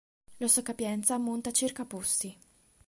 La 0.39 0.47
sua 0.47 0.63
capienza 0.63 1.13
ammonta 1.13 1.49
a 1.49 1.53
circa 1.53 1.85
posti. 1.85 2.35